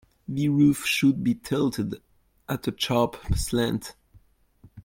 The 0.27 0.49
roof 0.49 0.83
should 0.83 1.23
be 1.23 1.35
tilted 1.35 2.01
at 2.49 2.67
a 2.67 2.73
sharp 2.75 3.17
slant. 3.35 3.93